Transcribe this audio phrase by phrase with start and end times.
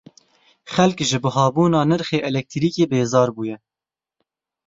[0.73, 3.57] Xelk ji buhabûna nirxê elektrîkê bêzar bûye.